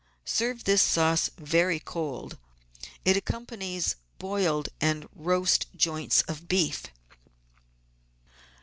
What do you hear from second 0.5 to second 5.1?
this sauce very cold. It accompanies boiled and